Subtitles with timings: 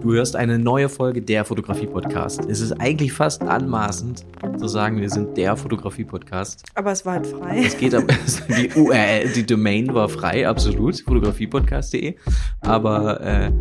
[0.00, 2.46] Du hörst eine neue Folge der Fotografie-Podcast.
[2.48, 4.24] Es ist eigentlich fast anmaßend
[4.58, 6.64] zu sagen, wir sind der Fotografie-Podcast.
[6.74, 7.64] Aber es war halt frei.
[7.66, 8.06] Es geht aber,
[8.48, 12.14] die URL, die Domain war frei, absolut, fotografiepodcast.de.
[12.62, 13.52] Aber äh,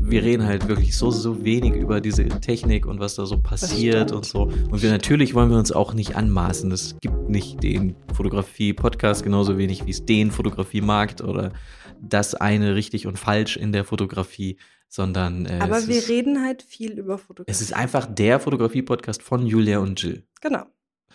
[0.00, 4.12] wir reden halt wirklich so, so wenig über diese Technik und was da so passiert
[4.12, 4.44] und so.
[4.70, 6.72] Und wir natürlich wollen wir uns auch nicht anmaßen.
[6.72, 11.52] Es gibt nicht den Fotografie-Podcast genauso wenig wie es den Fotografie-Markt oder
[12.00, 14.56] das eine richtig und falsch in der Fotografie
[14.90, 17.50] sondern äh, Aber wir ist, reden halt viel über Fotografie.
[17.50, 20.24] Es ist einfach der Fotografie-Podcast von Julia und Jill.
[20.42, 20.64] Genau.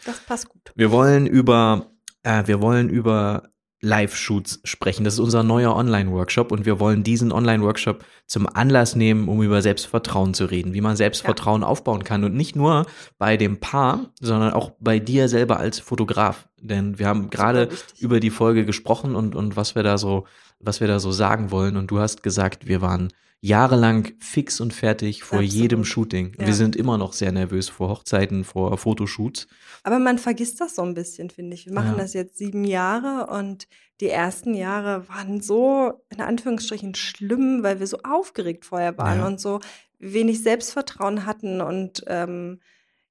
[0.05, 0.71] Das passt gut.
[0.75, 1.91] Wir wollen über,
[2.23, 3.49] äh, wir wollen über
[3.81, 5.03] Live-Shoots sprechen.
[5.03, 9.61] Das ist unser neuer Online-Workshop und wir wollen diesen Online-Workshop zum Anlass nehmen, um über
[9.61, 11.67] Selbstvertrauen zu reden, wie man Selbstvertrauen ja.
[11.67, 12.85] aufbauen kann und nicht nur
[13.17, 16.47] bei dem Paar, sondern auch bei dir selber als Fotograf.
[16.61, 17.69] Denn wir haben gerade
[17.99, 20.25] über die Folge gesprochen und, und was wir da so,
[20.59, 23.11] was wir da so sagen wollen und du hast gesagt, wir waren
[23.45, 25.53] jahrelang fix und fertig vor Absolut.
[25.53, 26.35] jedem Shooting.
[26.39, 26.47] Ja.
[26.47, 29.47] Wir sind immer noch sehr nervös vor Hochzeiten, vor Fotoshoots.
[29.83, 31.67] Aber man vergisst das so ein bisschen, finde ich.
[31.67, 31.97] Wir machen ja.
[31.97, 33.67] das jetzt sieben Jahre und
[34.01, 39.27] die ersten Jahre waren so in Anführungsstrichen schlimm, weil wir so aufgeregt vorher waren ja.
[39.27, 39.59] und so
[39.99, 42.59] wenig Selbstvertrauen hatten und ähm,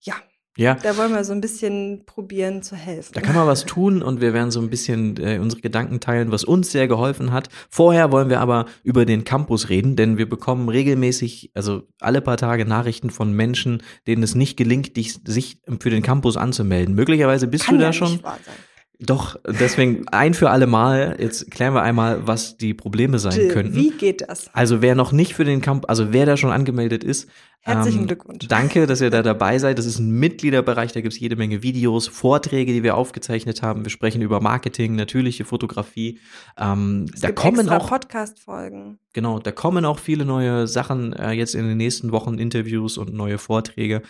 [0.00, 0.14] ja,
[0.56, 0.74] ja.
[0.74, 3.12] Da wollen wir so ein bisschen probieren zu helfen.
[3.14, 6.30] Da kann man was tun und wir werden so ein bisschen äh, unsere Gedanken teilen,
[6.30, 7.48] was uns sehr geholfen hat.
[7.68, 12.36] Vorher wollen wir aber über den Campus reden, denn wir bekommen regelmäßig, also alle paar
[12.36, 16.94] Tage Nachrichten von Menschen, denen es nicht gelingt, dich, sich für den Campus anzumelden.
[16.94, 18.22] Möglicherweise bist kann du da ja schon.
[18.22, 18.54] Wahr sein.
[19.00, 23.48] Doch, deswegen ein für alle Mal, jetzt klären wir einmal, was die Probleme sein Jill,
[23.48, 23.74] könnten.
[23.74, 24.48] Wie geht das?
[24.52, 27.28] Also wer noch nicht für den Campus, also wer da schon angemeldet ist,
[27.66, 28.46] Herzlichen ähm, Glückwunsch.
[28.46, 29.78] Danke, dass ihr da dabei seid.
[29.78, 33.84] Das ist ein Mitgliederbereich, da gibt es jede Menge Videos, Vorträge, die wir aufgezeichnet haben.
[33.84, 36.20] Wir sprechen über Marketing, natürliche Fotografie.
[36.58, 38.98] Ähm, es da gibt kommen auch Podcast-Folgen.
[39.14, 43.14] Genau, da kommen auch viele neue Sachen äh, jetzt in den nächsten Wochen, Interviews und
[43.14, 44.02] neue Vorträge.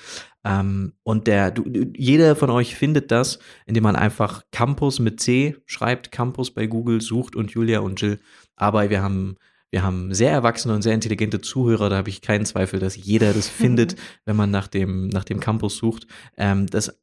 [0.44, 1.64] Ähm, und der, du,
[1.96, 7.00] jeder von euch findet das, indem man einfach Campus mit C schreibt, Campus bei Google
[7.00, 8.18] sucht und Julia und Jill.
[8.56, 9.36] Aber wir haben
[9.74, 13.32] wir haben sehr erwachsene und sehr intelligente Zuhörer, da habe ich keinen Zweifel, dass jeder
[13.32, 16.06] das findet, wenn man nach dem, nach dem Campus sucht.
[16.36, 16.96] Ähm, das,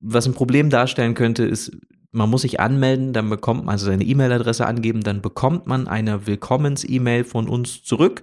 [0.00, 1.72] was ein Problem darstellen könnte, ist,
[2.10, 6.26] man muss sich anmelden, dann bekommt man also seine E-Mail-Adresse angeben, dann bekommt man eine
[6.26, 8.22] Willkommens-E-Mail von uns zurück.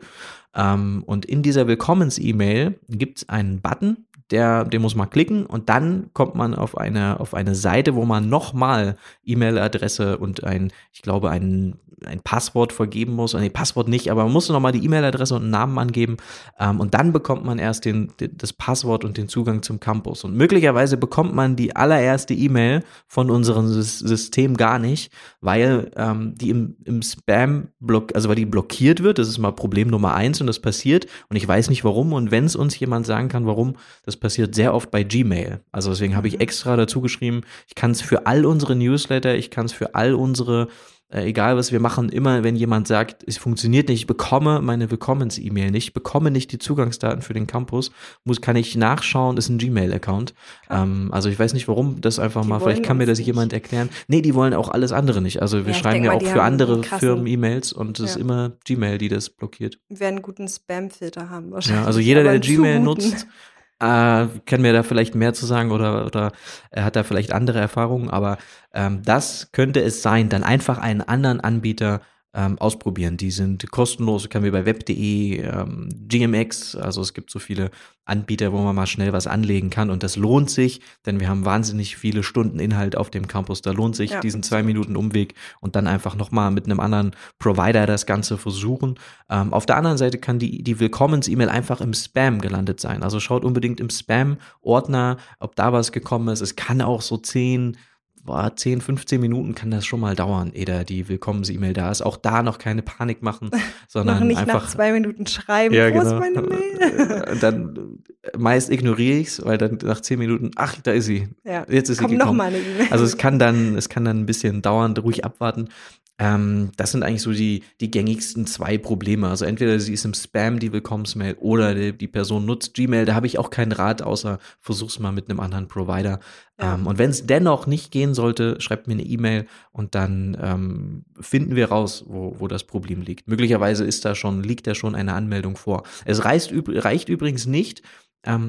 [0.54, 5.69] Ähm, und in dieser Willkommens-E-Mail gibt es einen Button, der, den muss man klicken und
[5.69, 11.02] dann kommt man auf eine, auf eine Seite, wo man nochmal E-Mail-Adresse und ein, ich
[11.02, 13.34] glaube, einen ein Passwort vergeben muss.
[13.34, 16.18] Nee, Passwort nicht, aber man muss nochmal die E-Mail-Adresse und einen Namen angeben.
[16.59, 20.24] Ähm, und dann bekommt man erst den, das Passwort und den Zugang zum Campus.
[20.24, 26.50] Und möglicherweise bekommt man die allererste E-Mail von unserem System gar nicht, weil ähm, die
[26.50, 29.19] im, im Spam block, also weil die blockiert wird.
[29.19, 31.08] Das ist mal Problem Nummer eins und das passiert.
[31.30, 32.14] Und ich weiß nicht warum.
[32.14, 35.62] Und wenn es uns jemand sagen kann, warum, das passiert sehr oft bei Gmail.
[35.72, 36.42] Also deswegen habe ich mhm.
[36.42, 40.14] extra dazu geschrieben, ich kann es für all unsere Newsletter, ich kann es für all
[40.14, 40.68] unsere
[41.16, 44.90] äh, egal was wir machen, immer wenn jemand sagt, es funktioniert nicht, ich bekomme meine
[44.90, 47.92] Willkommens-E-Mail nicht, bekomme nicht die Zugangsdaten für den Campus,
[48.24, 50.34] muss, kann ich nachschauen, ist ein Gmail-Account.
[50.70, 53.28] Ähm, also ich weiß nicht warum, das einfach die mal, vielleicht kann mir das nicht.
[53.28, 53.90] jemand erklären.
[54.08, 55.42] Nee, die wollen auch alles andere nicht.
[55.42, 58.12] Also wir ja, schreiben ja auch für andere Firmen E-Mails und es ja.
[58.12, 59.80] ist immer Gmail, die das blockiert.
[59.90, 61.82] Wir werden einen guten Spam-Filter haben wahrscheinlich.
[61.82, 63.28] Ja, also jeder, der Gmail nutzt,
[63.80, 66.31] äh, kann mir da vielleicht mehr zu sagen oder, oder
[66.72, 68.38] er hat da vielleicht andere Erfahrungen, aber
[68.74, 72.02] ähm, das könnte es sein, dann einfach einen anderen Anbieter
[72.35, 73.18] ähm, ausprobieren.
[73.18, 77.72] Die sind kostenlos, können wir bei web.de, ähm, GMX, also es gibt so viele
[78.03, 81.46] Anbieter, wo man mal schnell was anlegen kann und das lohnt sich, denn wir haben
[81.46, 83.62] wahnsinnig viele Stunden Inhalt auf dem Campus.
[83.62, 84.19] Da lohnt sich ja.
[84.19, 89.00] diesen zwei Minuten Umweg und dann einfach nochmal mit einem anderen Provider das Ganze versuchen.
[89.29, 93.02] Ähm, auf der anderen Seite kann die, die Willkommens-E-Mail einfach im Spam gelandet sein.
[93.02, 96.41] Also schaut unbedingt im Spam-Ordner, ob da was gekommen ist.
[96.41, 97.78] Es kann auch so zehn
[98.25, 102.02] boah, 10, 15 Minuten kann das schon mal dauern, ehe da die Willkommens-E-Mail da ist.
[102.02, 103.52] Auch da noch keine Panik machen,
[103.88, 106.06] sondern noch nicht einfach nach zwei Minuten schreiben, ja, wo genau.
[106.06, 107.38] ist meine Mail?
[107.41, 108.00] dann
[108.38, 111.29] meist ignoriere ich es, weil dann nach zehn Minuten, ach, da ist sie.
[111.44, 111.66] Ja.
[111.70, 112.38] Jetzt ist Komm sie gekommen.
[112.38, 112.88] Noch mal eine E-Mail.
[112.90, 115.70] Also es kann dann, es kann dann ein bisschen dauern, ruhig abwarten.
[116.17, 119.28] Ähm, das sind eigentlich so die, die gängigsten zwei Probleme.
[119.28, 123.06] Also entweder sie ist im Spam, die Willkommensmail, oder die, die Person nutzt Gmail.
[123.06, 126.20] Da habe ich auch keinen Rat, außer versuch's mal mit einem anderen Provider.
[126.59, 126.76] Ja.
[126.76, 131.06] Ähm, und wenn es dennoch nicht gehen sollte, schreibt mir eine E-Mail und dann ähm,
[131.20, 133.28] finden wir raus, wo, wo das Problem liegt.
[133.28, 135.84] Möglicherweise ist da schon, liegt da schon eine Anmeldung vor.
[136.06, 137.82] Es reicht, reicht übrigens nicht,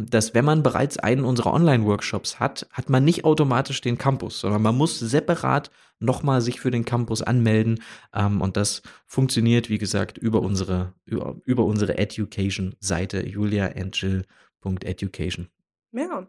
[0.09, 4.63] dass wenn man bereits einen unserer Online-Workshops hat, hat man nicht automatisch den Campus, sondern
[4.63, 7.83] man muss separat nochmal sich für den Campus anmelden.
[8.15, 15.49] Ähm, und das funktioniert, wie gesagt, über unsere, über, über unsere Education-Seite juliaandjill.education.
[15.93, 16.29] Ja.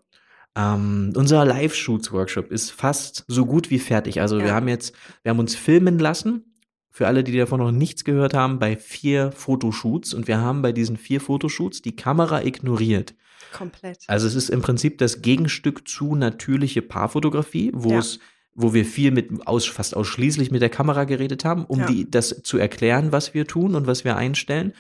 [0.56, 4.22] Ähm, unser Live-Shoots-Workshop ist fast so gut wie fertig.
[4.22, 4.46] Also ja.
[4.46, 6.44] wir haben jetzt, wir haben uns filmen lassen.
[6.90, 10.16] Für alle, die davon noch nichts gehört haben, bei vier Fotoshoots.
[10.16, 13.14] Und wir haben bei diesen vier Fotoshoots die Kamera ignoriert.
[13.58, 14.00] Komplett.
[14.08, 18.00] Also es ist im Prinzip das Gegenstück zu natürliche Paarfotografie, wo ja.
[18.00, 18.20] es
[18.60, 21.86] wo wir viel mit aus, fast ausschließlich mit der Kamera geredet haben, um ja.
[21.86, 24.74] die, das zu erklären, was wir tun und was wir einstellen.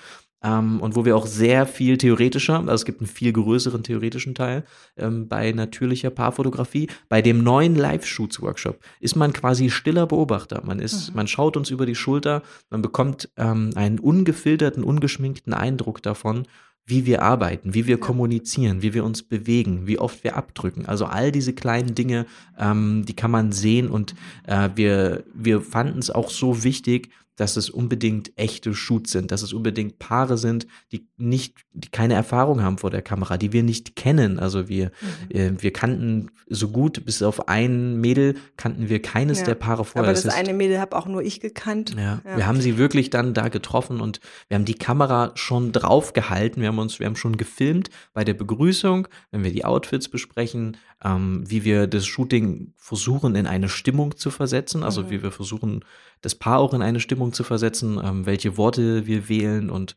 [0.43, 4.35] Ähm, und wo wir auch sehr viel theoretischer, also es gibt einen viel größeren theoretischen
[4.35, 4.65] Teil
[4.95, 6.89] ähm, bei natürlicher Paarfotografie.
[7.09, 10.61] Bei dem neuen Live-Shoots-Workshop ist man quasi stiller Beobachter.
[10.63, 11.15] Man ist, mhm.
[11.15, 16.47] man schaut uns über die Schulter, man bekommt ähm, einen ungefilterten, ungeschminkten Eindruck davon,
[16.87, 20.85] wie wir arbeiten, wie wir kommunizieren, wie wir uns bewegen, wie oft wir abdrücken.
[20.85, 22.25] Also all diese kleinen Dinge,
[22.57, 24.15] ähm, die kann man sehen und
[24.47, 29.43] äh, wir, wir fanden es auch so wichtig, dass es unbedingt echte Shoots sind, dass
[29.43, 33.63] es unbedingt Paare sind, die nicht, die keine Erfahrung haben vor der Kamera, die wir
[33.63, 34.39] nicht kennen.
[34.39, 34.91] Also wir,
[35.29, 35.35] mhm.
[35.35, 39.45] äh, wir kannten so gut, bis auf ein Mädel kannten wir keines ja.
[39.45, 40.09] der Paare vorher.
[40.09, 41.95] Aber das, das eine Mädel habe auch nur ich gekannt.
[41.95, 45.71] Ja, ja, wir haben sie wirklich dann da getroffen und wir haben die Kamera schon
[45.71, 46.61] drauf gehalten.
[46.61, 50.77] Wir haben uns, wir haben schon gefilmt bei der Begrüßung, wenn wir die Outfits besprechen,
[51.03, 55.09] ähm, wie wir das Shooting versuchen in eine Stimmung zu versetzen, also mhm.
[55.09, 55.85] wie wir versuchen
[56.21, 59.95] das Paar auch in eine Stimmung zu versetzen, ähm, welche Worte wir wählen und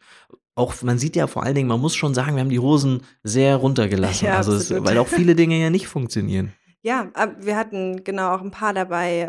[0.56, 3.02] auch, man sieht ja vor allen Dingen, man muss schon sagen, wir haben die Hosen
[3.22, 6.52] sehr runtergelassen, ja, also es, weil auch viele Dinge ja nicht funktionieren.
[6.82, 9.20] Ja, wir hatten genau auch ein paar dabei,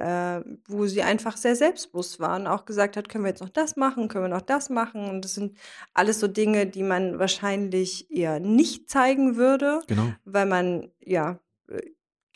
[0.45, 3.75] äh, wo sie einfach sehr selbstbewusst waren, auch gesagt hat, können wir jetzt noch das
[3.75, 5.09] machen, können wir noch das machen.
[5.09, 5.57] Und das sind
[5.93, 10.13] alles so Dinge, die man wahrscheinlich eher nicht zeigen würde, genau.
[10.23, 11.39] weil man ja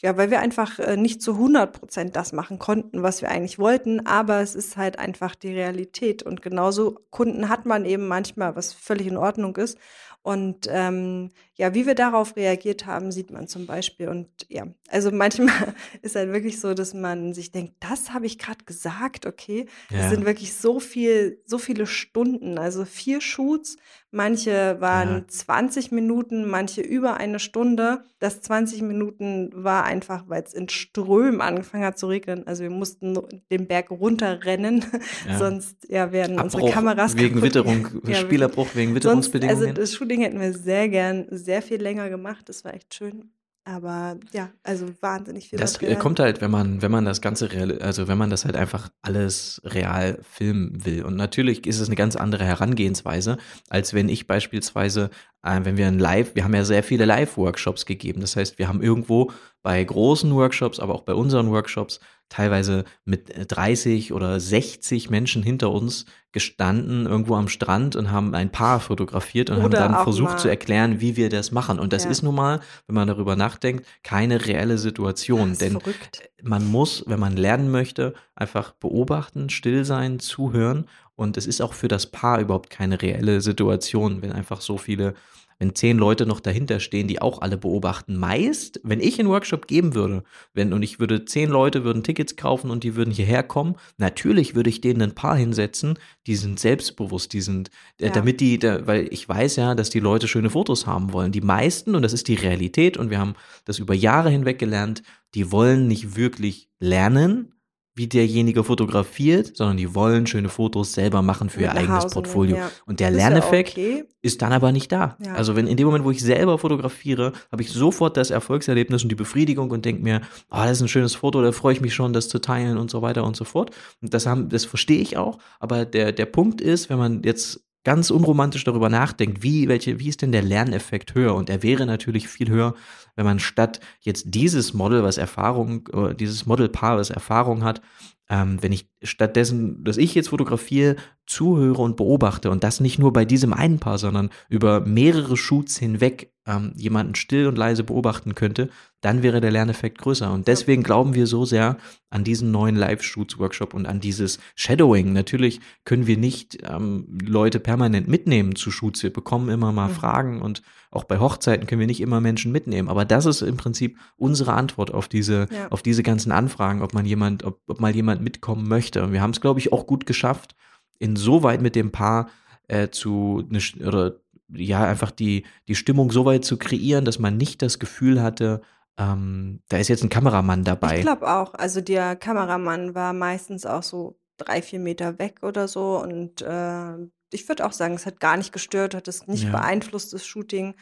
[0.01, 3.59] ja, weil wir einfach äh, nicht zu 100 Prozent das machen konnten, was wir eigentlich
[3.59, 6.21] wollten, aber es ist halt einfach die Realität.
[6.21, 9.77] Und genauso Kunden hat man eben manchmal, was völlig in Ordnung ist.
[10.25, 14.09] Und ähm, ja, wie wir darauf reagiert haben, sieht man zum Beispiel.
[14.09, 18.39] Und ja, also manchmal ist halt wirklich so, dass man sich denkt, das habe ich
[18.39, 19.67] gerade gesagt, okay.
[19.91, 19.99] Ja.
[19.99, 22.57] Das sind wirklich so viel, so viele Stunden.
[22.57, 23.77] Also vier Shoots,
[24.09, 25.27] manche waren ja.
[25.27, 28.03] 20 Minuten, manche über eine Stunde.
[28.19, 32.47] Das 20 Minuten war einfach, weil es in Strömen angefangen hat zu regnen.
[32.47, 33.17] Also wir mussten
[33.51, 34.83] den Berg runterrennen,
[35.29, 35.37] ja.
[35.37, 39.59] sonst ja, werden Abbruch unsere Kameras wegen Witterung, Spielabbruch wegen Witterungsbedingungen.
[39.59, 42.49] Sonst, also das Shooting hätten wir sehr gern, sehr viel länger gemacht.
[42.49, 43.31] Das war echt schön.
[43.67, 45.57] Aber ja, also wahnsinnig viel.
[45.57, 45.97] Das Material.
[45.97, 48.89] kommt halt, wenn man, wenn man das Ganze real, also wenn man das halt einfach
[49.01, 51.03] alles real filmen will.
[51.03, 55.09] Und natürlich ist es eine ganz andere Herangehensweise, als wenn ich beispielsweise,
[55.41, 58.21] äh, wenn wir ein Live, wir haben ja sehr viele Live-Workshops gegeben.
[58.21, 59.31] Das heißt, wir haben irgendwo
[59.65, 65.71] bei großen Workshops, aber auch bei unseren Workshops teilweise mit 30 oder 60 Menschen hinter
[65.71, 70.39] uns gestanden, irgendwo am Strand und haben ein Paar fotografiert und oder haben dann versucht
[70.39, 71.79] zu erklären, wie wir das machen.
[71.79, 72.11] Und das ja.
[72.11, 75.57] ist nun mal, wenn man darüber nachdenkt, keine reelle Situation.
[75.57, 76.29] Denn verrückt.
[76.43, 80.87] man muss, wenn man lernen möchte, einfach beobachten, still sein, zuhören.
[81.15, 85.15] Und es ist auch für das Paar überhaupt keine reelle Situation, wenn einfach so viele
[85.59, 88.17] wenn zehn Leute noch dahinter stehen, die auch alle beobachten.
[88.17, 90.23] Meist, wenn ich einen Workshop geben würde,
[90.53, 94.55] wenn und ich würde zehn Leute würden Tickets kaufen und die würden hierher kommen, natürlich
[94.55, 95.97] würde ich denen ein paar hinsetzen,
[96.27, 97.69] die sind selbstbewusst, die sind,
[97.99, 98.11] äh, ja.
[98.11, 101.31] damit die, da, weil ich weiß ja, dass die Leute schöne Fotos haben wollen.
[101.31, 105.03] Die meisten, und das ist die Realität, und wir haben das über Jahre hinweg gelernt,
[105.33, 107.54] die wollen nicht wirklich lernen,
[107.95, 112.57] wie derjenige fotografiert, sondern die wollen schöne Fotos selber machen für ihr eigenes Hause Portfolio.
[112.57, 112.71] Ja.
[112.85, 114.03] Und der Lerneffekt ja okay.
[114.21, 115.17] ist dann aber nicht da.
[115.23, 115.35] Ja.
[115.35, 119.09] Also wenn in dem Moment, wo ich selber fotografiere, habe ich sofort das Erfolgserlebnis und
[119.09, 120.21] die Befriedigung und denke mir,
[120.51, 122.91] oh, das ist ein schönes Foto, da freue ich mich schon, das zu teilen und
[122.91, 123.71] so weiter und so fort.
[124.01, 125.37] Und das haben, das verstehe ich auch.
[125.61, 130.09] Aber der, der Punkt ist, wenn man jetzt ganz unromantisch darüber nachdenkt, wie, welche, wie
[130.09, 131.33] ist denn der Lerneffekt höher?
[131.35, 132.73] Und er wäre natürlich viel höher,
[133.15, 135.87] wenn man statt jetzt dieses Model, was Erfahrung,
[136.19, 137.81] dieses Modelpaar, was Erfahrung hat,
[138.27, 140.95] ähm, wenn ich stattdessen, dass ich jetzt fotografiere,
[141.27, 145.77] zuhöre und beobachte und das nicht nur bei diesem einen Paar, sondern über mehrere Shoots
[145.77, 148.69] hinweg ähm, jemanden still und leise beobachten könnte,
[149.05, 150.33] dann wäre der Lerneffekt größer.
[150.33, 151.77] Und deswegen glauben wir so sehr
[152.09, 155.13] an diesen neuen Live-Shoots-Workshop und an dieses Shadowing.
[155.13, 159.03] Natürlich können wir nicht ähm, Leute permanent mitnehmen zu Shoots.
[159.03, 159.93] Wir bekommen immer mal mhm.
[159.93, 162.89] Fragen und auch bei Hochzeiten können wir nicht immer Menschen mitnehmen.
[162.89, 165.67] Aber das ist im Prinzip unsere Antwort auf diese, ja.
[165.69, 169.03] auf diese ganzen Anfragen, ob man jemand, ob, ob mal jemand mitkommen möchte.
[169.03, 170.55] Und wir haben es, glaube ich, auch gut geschafft,
[170.97, 172.29] insoweit mit dem Paar
[172.67, 174.15] äh, zu ne, oder
[174.51, 178.61] ja, einfach die, die Stimmung so weit zu kreieren, dass man nicht das Gefühl hatte,
[178.97, 180.97] ähm, da ist jetzt ein Kameramann dabei.
[180.97, 181.53] Ich glaube auch.
[181.53, 186.01] Also der Kameramann war meistens auch so drei, vier Meter weg oder so.
[186.01, 186.97] Und äh,
[187.31, 189.51] ich würde auch sagen, es hat gar nicht gestört, hat es nicht ja.
[189.51, 190.75] beeinflusst, das Shooting.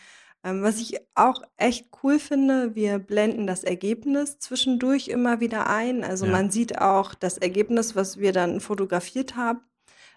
[0.43, 6.03] Ähm, was ich auch echt cool finde, wir blenden das Ergebnis zwischendurch immer wieder ein.
[6.03, 6.31] Also ja.
[6.31, 9.61] man sieht auch das Ergebnis, was wir dann fotografiert haben.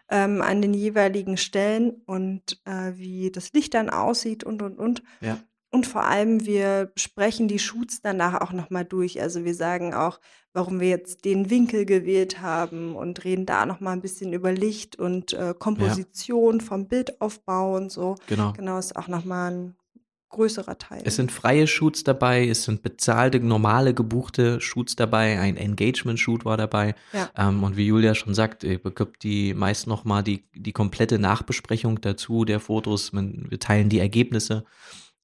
[0.09, 5.03] Ähm, an den jeweiligen Stellen und äh, wie das Licht dann aussieht und und und.
[5.21, 5.39] Ja.
[5.77, 9.21] Und vor allem, wir sprechen die Shoots danach auch nochmal durch.
[9.21, 10.21] Also wir sagen auch,
[10.55, 14.97] warum wir jetzt den Winkel gewählt haben und reden da nochmal ein bisschen über Licht
[14.97, 16.65] und äh, Komposition ja.
[16.65, 18.15] vom Bildaufbau und so.
[18.27, 18.55] Genau.
[18.55, 19.75] Genau, ist auch nochmal ein
[20.31, 21.03] größerer Teil.
[21.05, 26.57] Es sind freie Shoots dabei, es sind bezahlte, normale, gebuchte Shoots dabei, ein Engagement-Shoot war
[26.57, 26.95] dabei.
[27.13, 27.29] Ja.
[27.37, 32.01] Ähm, und wie Julia schon sagt, ihr bekommt die meist nochmal die, die komplette Nachbesprechung
[32.01, 33.13] dazu der Fotos.
[33.13, 34.65] Wir teilen die Ergebnisse.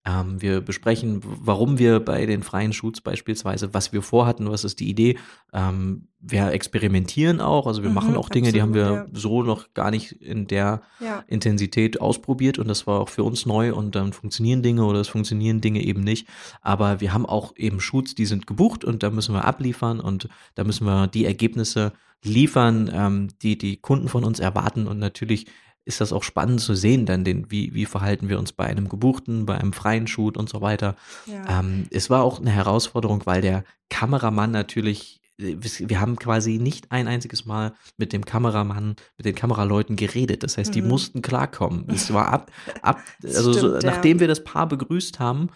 [0.04, 4.80] Ähm, wir besprechen, warum wir bei den freien Shoots beispielsweise, was wir vorhatten, was ist
[4.80, 5.16] die Idee.
[5.52, 9.06] Ähm, wir experimentieren auch, also wir mhm, machen auch Dinge, absolut, die haben wir ja.
[9.12, 11.25] so noch gar nicht in der ja.
[11.28, 15.09] Intensität ausprobiert und das war auch für uns neu und dann funktionieren Dinge oder es
[15.09, 16.26] funktionieren Dinge eben nicht.
[16.62, 20.28] Aber wir haben auch eben Shoots, die sind gebucht und da müssen wir abliefern und
[20.56, 21.92] da müssen wir die Ergebnisse
[22.25, 25.47] liefern, ähm, die die Kunden von uns erwarten und natürlich
[25.85, 28.89] ist das auch spannend zu sehen, dann den, wie, wie verhalten wir uns bei einem
[28.89, 30.97] gebuchten, bei einem freien Shoot und so weiter.
[31.27, 31.61] Ja.
[31.61, 36.93] Ähm, es war auch eine Herausforderung, weil der Kameramann natürlich, äh, wir haben quasi nicht
[36.93, 40.45] ein einziges Mal mit dem Kameramann, mit den Kameraleuten geredet.
[40.45, 40.75] Das heißt, mhm.
[40.75, 41.87] die mussten klarkommen.
[41.89, 45.49] Es war ab, ab also Stimmt, so, nachdem wir das Paar begrüßt haben,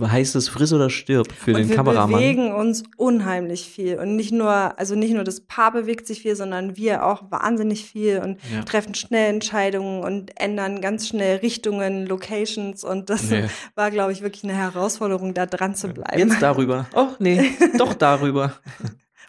[0.00, 2.10] heißt es friss oder stirb für und den wir Kameramann.
[2.10, 6.22] Wir bewegen uns unheimlich viel und nicht nur, also nicht nur das Paar bewegt sich
[6.22, 8.62] viel, sondern wir auch wahnsinnig viel und ja.
[8.62, 13.44] treffen schnell Entscheidungen und ändern ganz schnell Richtungen, Locations und das nee.
[13.74, 16.18] war, glaube ich, wirklich eine Herausforderung, da dran zu bleiben.
[16.18, 16.86] Jetzt darüber.
[16.94, 18.54] Oh, nee, doch darüber.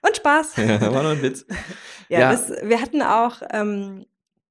[0.02, 0.56] Und Spaß.
[0.58, 1.46] Ja, war nur ein Witz.
[2.08, 2.32] Ja, ja.
[2.32, 4.06] Das, wir hatten auch ähm,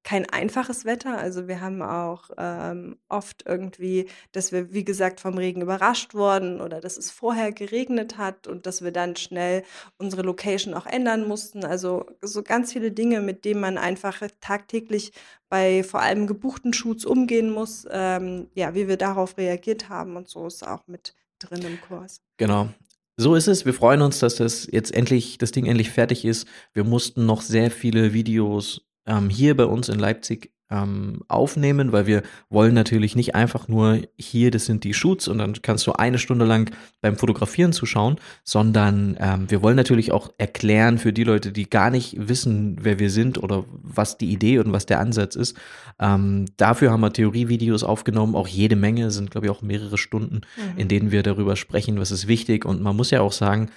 [0.08, 1.18] kein einfaches Wetter.
[1.18, 6.62] Also wir haben auch ähm, oft irgendwie, dass wir, wie gesagt, vom Regen überrascht wurden
[6.62, 9.64] oder dass es vorher geregnet hat und dass wir dann schnell
[9.98, 11.62] unsere Location auch ändern mussten.
[11.62, 15.12] Also so ganz viele Dinge, mit denen man einfach tagtäglich
[15.50, 17.86] bei vor allem gebuchten Shoots umgehen muss.
[17.90, 22.22] Ähm, ja, wie wir darauf reagiert haben und so ist auch mit drin im Kurs.
[22.38, 22.70] Genau.
[23.18, 23.66] So ist es.
[23.66, 26.48] Wir freuen uns, dass das jetzt endlich, das Ding endlich fertig ist.
[26.72, 32.06] Wir mussten noch sehr viele Videos ähm, hier bei uns in Leipzig ähm, aufnehmen, weil
[32.06, 35.92] wir wollen natürlich nicht einfach nur hier, das sind die Shoots und dann kannst du
[35.92, 41.24] eine Stunde lang beim Fotografieren zuschauen, sondern ähm, wir wollen natürlich auch erklären für die
[41.24, 45.00] Leute, die gar nicht wissen, wer wir sind oder was die Idee und was der
[45.00, 45.56] Ansatz ist.
[45.98, 50.42] Ähm, dafür haben wir Theorievideos aufgenommen, auch jede Menge, sind glaube ich auch mehrere Stunden,
[50.56, 50.78] mhm.
[50.78, 53.70] in denen wir darüber sprechen, was ist wichtig und man muss ja auch sagen,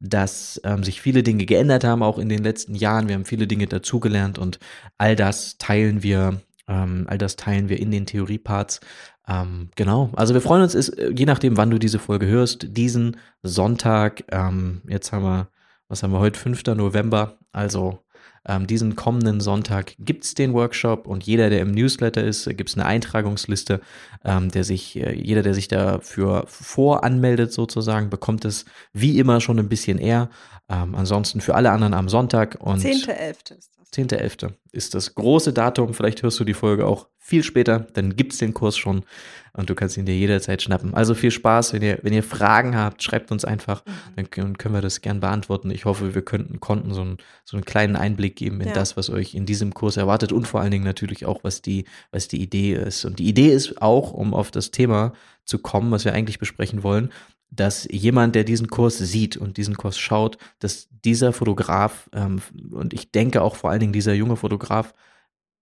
[0.00, 3.08] dass ähm, sich viele Dinge geändert haben, auch in den letzten Jahren.
[3.08, 4.58] Wir haben viele Dinge dazugelernt und
[4.96, 8.80] all das teilen wir, ähm, all das teilen wir in den Theorieparts.
[9.28, 10.10] Ähm, genau.
[10.14, 14.24] Also wir freuen uns, ist, äh, je nachdem, wann du diese Folge hörst, diesen Sonntag,
[14.30, 15.48] ähm, jetzt haben wir,
[15.88, 16.62] was haben wir heute, 5.
[16.74, 18.00] November, also
[18.48, 22.70] ähm, diesen kommenden Sonntag gibt es den Workshop und jeder, der im Newsletter ist, gibt
[22.70, 23.80] es eine Eintragungsliste,
[24.24, 29.58] ähm, der sich, äh, jeder, der sich dafür voranmeldet sozusagen, bekommt es wie immer schon
[29.58, 30.30] ein bisschen eher.
[30.70, 33.56] Ähm, ansonsten für alle anderen am Sonntag und 10.11.
[33.56, 33.92] ist das.
[33.92, 34.52] 10.11.
[34.72, 35.94] ist das große Datum.
[35.94, 39.04] Vielleicht hörst du die Folge auch viel später, dann gibt es den Kurs schon
[39.52, 40.94] und du kannst ihn dir jederzeit schnappen.
[40.94, 43.92] Also viel Spaß, wenn ihr, wenn ihr Fragen habt, schreibt uns einfach, mhm.
[44.16, 45.70] dann können wir das gern beantworten.
[45.70, 48.74] Ich hoffe, wir könnten, konnten so, einen, so einen kleinen Einblick geben in ja.
[48.74, 51.84] das, was euch in diesem Kurs erwartet und vor allen Dingen natürlich auch, was die,
[52.10, 53.04] was die Idee ist.
[53.04, 55.12] Und die Idee ist auch, um auf das Thema
[55.44, 57.10] zu kommen, was wir eigentlich besprechen wollen,
[57.50, 62.40] dass jemand, der diesen Kurs sieht und diesen Kurs schaut, dass dieser Fotograf ähm,
[62.72, 64.92] und ich denke auch vor allen Dingen dieser junge Fotograf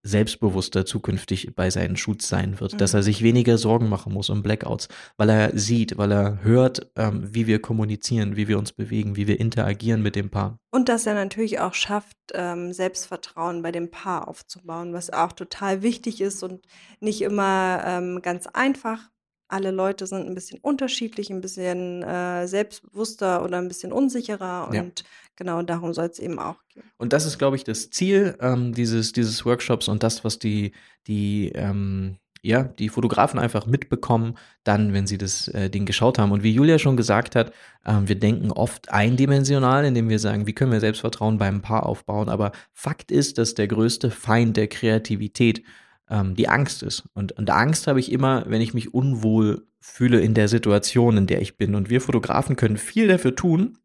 [0.06, 2.78] selbstbewusster zukünftig bei seinen Shoots sein wird, mhm.
[2.78, 6.90] dass er sich weniger Sorgen machen muss um Blackouts, weil er sieht, weil er hört,
[6.96, 10.58] ähm, wie wir kommunizieren, wie wir uns bewegen, wie wir interagieren mit dem Paar.
[10.70, 15.82] Und dass er natürlich auch schafft, ähm, Selbstvertrauen bei dem Paar aufzubauen, was auch total
[15.82, 16.66] wichtig ist und
[17.00, 19.10] nicht immer ähm, ganz einfach
[19.48, 24.74] alle Leute sind ein bisschen unterschiedlich, ein bisschen äh, selbstbewusster oder ein bisschen unsicherer und
[24.74, 25.06] ja.
[25.36, 26.84] Genau darum soll es eben auch gehen.
[26.96, 30.72] Und das ist, glaube ich, das Ziel ähm, dieses, dieses Workshops und das, was die,
[31.06, 36.32] die, ähm, ja, die Fotografen einfach mitbekommen, dann, wenn sie das äh, Ding geschaut haben.
[36.32, 37.52] Und wie Julia schon gesagt hat,
[37.84, 42.28] ähm, wir denken oft eindimensional, indem wir sagen, wie können wir Selbstvertrauen beim Paar aufbauen.
[42.28, 45.62] Aber Fakt ist, dass der größte Feind der Kreativität
[46.08, 47.04] ähm, die Angst ist.
[47.14, 51.26] Und, und Angst habe ich immer, wenn ich mich unwohl fühle in der Situation, in
[51.26, 51.74] der ich bin.
[51.74, 53.78] Und wir Fotografen können viel dafür tun,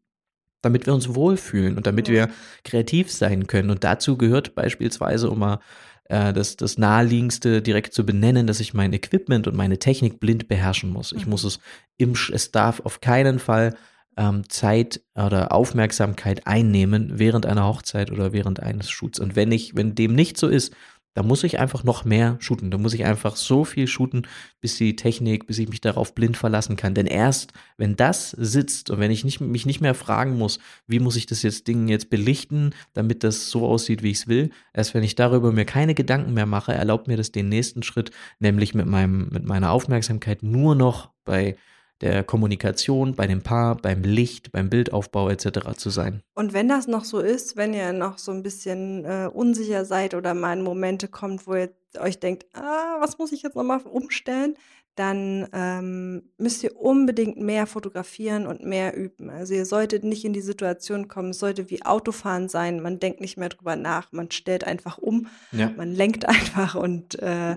[0.62, 2.14] damit wir uns wohlfühlen und damit ja.
[2.14, 2.30] wir
[2.64, 3.70] kreativ sein können.
[3.70, 5.60] Und dazu gehört beispielsweise, um mal
[6.04, 10.48] äh, das, das naheliegendste direkt zu benennen, dass ich mein Equipment und meine Technik blind
[10.48, 11.12] beherrschen muss.
[11.12, 11.30] Ich mhm.
[11.30, 11.58] muss es
[11.96, 13.74] im, es darf auf keinen Fall
[14.16, 19.20] ähm, Zeit oder Aufmerksamkeit einnehmen während einer Hochzeit oder während eines Shoots.
[19.20, 20.74] Und wenn ich, wenn dem nicht so ist,
[21.14, 22.70] da muss ich einfach noch mehr shooten.
[22.70, 24.26] Da muss ich einfach so viel shooten,
[24.60, 26.94] bis die Technik, bis ich mich darauf blind verlassen kann.
[26.94, 31.00] Denn erst, wenn das sitzt und wenn ich nicht, mich nicht mehr fragen muss, wie
[31.00, 34.50] muss ich das jetzt Ding jetzt belichten, damit das so aussieht, wie ich es will,
[34.72, 38.10] erst wenn ich darüber mir keine Gedanken mehr mache, erlaubt mir das den nächsten Schritt,
[38.38, 41.56] nämlich mit meinem, mit meiner Aufmerksamkeit nur noch bei
[42.02, 45.76] der Kommunikation, bei dem Paar, beim Licht, beim Bildaufbau etc.
[45.76, 46.22] zu sein.
[46.34, 50.14] Und wenn das noch so ist, wenn ihr noch so ein bisschen äh, unsicher seid
[50.14, 53.80] oder mal in Momente kommt, wo ihr euch denkt, ah, was muss ich jetzt nochmal
[53.82, 54.56] umstellen,
[54.94, 59.30] dann ähm, müsst ihr unbedingt mehr fotografieren und mehr üben.
[59.30, 63.20] Also ihr solltet nicht in die Situation kommen, es sollte wie Autofahren sein, man denkt
[63.20, 65.70] nicht mehr drüber nach, man stellt einfach um, ja.
[65.76, 67.56] man lenkt einfach und äh,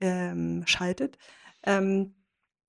[0.00, 1.18] ähm, schaltet.
[1.64, 2.14] Ähm,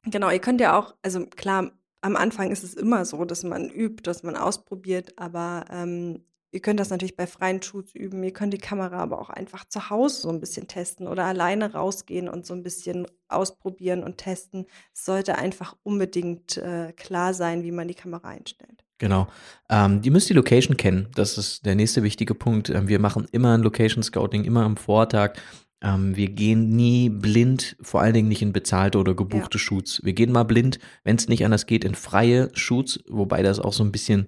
[0.05, 3.69] Genau, ihr könnt ja auch also klar, am Anfang ist es immer so, dass man
[3.69, 8.23] übt, dass man ausprobiert, aber, ähm, ihr könnt das natürlich bei freien Shoots üben.
[8.23, 11.73] Ihr könnt die Kamera aber auch einfach zu Hause so ein bisschen testen oder alleine
[11.73, 14.65] rausgehen und so ein bisschen ausprobieren und testen.
[14.93, 18.83] Es sollte einfach unbedingt, äh, klar sein, wie man die Kamera einstellt.
[18.97, 19.27] Genau.
[19.69, 21.07] Ähm, ihr müsst die Location kennen.
[21.15, 22.69] Das ist der nächste wichtige Punkt.
[22.69, 25.35] Ähm, wir machen immer ein Location Scouting, immer am Vortag.
[25.81, 29.63] Ähm, wir gehen nie blind, vor allen Dingen nicht in bezahlte oder gebuchte ja.
[29.63, 30.03] Shoots.
[30.03, 33.73] Wir gehen mal blind, wenn es nicht anders geht, in freie Shoots, wobei das auch
[33.73, 34.27] so ein bisschen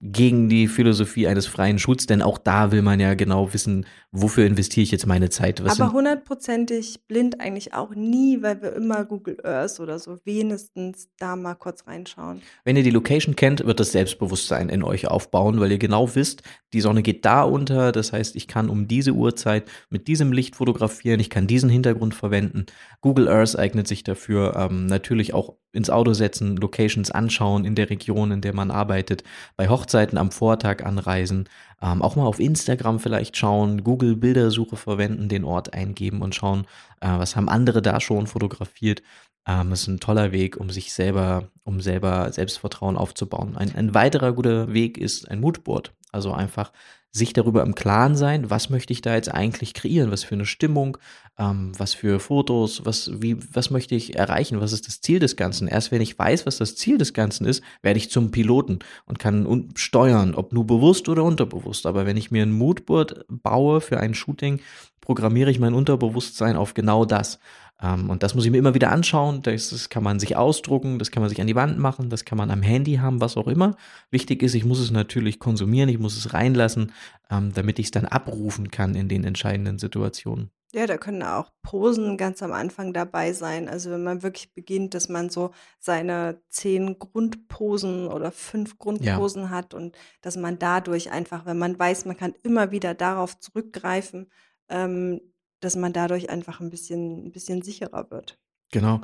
[0.00, 4.44] gegen die Philosophie eines freien Shoots, denn auch da will man ja genau wissen, wofür
[4.44, 5.64] investiere ich jetzt meine Zeit.
[5.64, 11.08] Was Aber hundertprozentig blind eigentlich auch nie, weil wir immer Google Earth oder so wenigstens
[11.18, 12.42] da mal kurz reinschauen.
[12.64, 16.42] Wenn ihr die Location kennt, wird das Selbstbewusstsein in euch aufbauen, weil ihr genau wisst,
[16.74, 20.54] die Sonne geht da unter, das heißt, ich kann um diese Uhrzeit mit diesem Licht
[20.54, 22.66] fotografieren, ich kann diesen Hintergrund verwenden.
[23.00, 27.90] Google Earth eignet sich dafür, ähm, natürlich auch ins Auto setzen, Locations anschauen in der
[27.90, 29.24] Region, in der man arbeitet,
[29.56, 31.48] bei Hochzeiten am Vortag anreisen,
[31.82, 36.66] ähm, auch mal auf Instagram vielleicht schauen, Google Bildersuche verwenden, den Ort eingeben und schauen,
[37.00, 39.02] äh, was haben andere da schon fotografiert.
[39.46, 43.56] Ähm, ist ein toller Weg, um sich selber, um selber Selbstvertrauen aufzubauen.
[43.56, 45.92] Ein, ein weiterer guter Weg ist ein Moodboard.
[46.12, 46.72] Also einfach
[47.14, 50.46] sich darüber im Klaren sein, was möchte ich da jetzt eigentlich kreieren, was für eine
[50.46, 50.98] Stimmung,
[51.38, 55.36] ähm, was für Fotos, was, wie, was möchte ich erreichen, was ist das Ziel des
[55.36, 55.68] Ganzen.
[55.68, 59.20] Erst wenn ich weiß, was das Ziel des Ganzen ist, werde ich zum Piloten und
[59.20, 61.86] kann steuern, ob nur bewusst oder unterbewusst.
[61.86, 64.58] Aber wenn ich mir ein Moodboard baue für ein Shooting,
[65.04, 67.38] programmiere ich mein Unterbewusstsein auf genau das.
[67.80, 69.42] Ähm, und das muss ich mir immer wieder anschauen.
[69.42, 72.24] Das, das, kann man sich ausdrucken, das kann man sich an die Wand machen, das
[72.24, 73.76] kann man am Handy haben, was auch immer.
[74.10, 76.92] Wichtig ist, ich muss es natürlich konsumieren, ich muss es reinlassen,
[77.30, 80.50] ähm, damit ich es dann abrufen kann in den entscheidenden Situationen.
[80.72, 83.68] Ja, da können auch Posen ganz am Anfang dabei sein.
[83.68, 89.50] Also wenn man wirklich beginnt, dass man so seine zehn Grundposen oder fünf Grundposen ja.
[89.50, 94.26] hat und dass man dadurch einfach, wenn man weiß, man kann immer wieder darauf zurückgreifen,
[94.68, 95.20] ähm,
[95.60, 98.38] dass man dadurch einfach ein bisschen, ein bisschen sicherer wird.
[98.72, 99.00] Genau.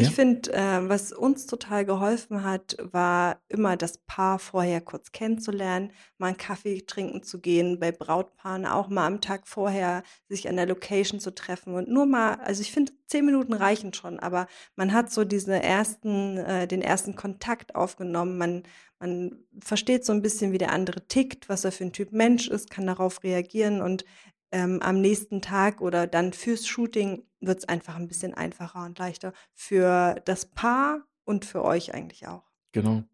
[0.00, 5.92] Ich finde, äh, was uns total geholfen hat, war immer das Paar vorher kurz kennenzulernen,
[6.18, 10.56] mal einen Kaffee trinken zu gehen, bei Brautpaaren auch mal am Tag vorher sich an
[10.56, 14.46] der Location zu treffen und nur mal, also ich finde, zehn Minuten reichen schon, aber
[14.76, 18.62] man hat so diese ersten, äh, den ersten Kontakt aufgenommen, man,
[19.00, 22.48] man versteht so ein bisschen, wie der andere tickt, was er für ein Typ Mensch
[22.48, 24.04] ist, kann darauf reagieren und
[24.52, 28.98] ähm, am nächsten Tag oder dann fürs Shooting wird es einfach ein bisschen einfacher und
[28.98, 32.50] leichter für das Paar und für euch eigentlich auch.
[32.72, 33.04] Genau.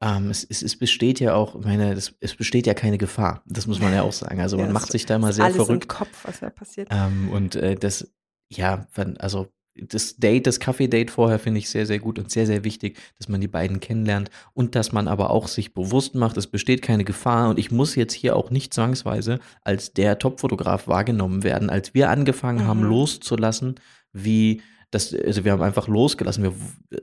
[0.00, 3.42] Ähm, es, es, es, besteht ja auch, meine, das, es besteht ja keine Gefahr.
[3.46, 4.40] Das muss man ja auch sagen.
[4.40, 5.84] Also ja, man macht sich da immer sehr alles verrückt.
[5.84, 6.88] Im Kopf, was da passiert.
[6.90, 8.12] Ähm, und äh, das,
[8.48, 8.86] ja,
[9.18, 9.48] also
[9.86, 13.28] das Date, das Kaffee-Date vorher finde ich sehr, sehr gut und sehr, sehr wichtig, dass
[13.28, 17.04] man die beiden kennenlernt und dass man aber auch sich bewusst macht, es besteht keine
[17.04, 21.70] Gefahr und ich muss jetzt hier auch nicht zwangsweise als der Top-Fotograf wahrgenommen werden.
[21.70, 22.68] Als wir angefangen mhm.
[22.68, 23.76] haben loszulassen,
[24.12, 26.44] wie das, also wir haben einfach losgelassen.
[26.44, 26.52] Wir,